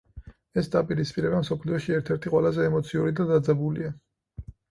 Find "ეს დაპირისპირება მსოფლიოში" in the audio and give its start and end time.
0.61-1.93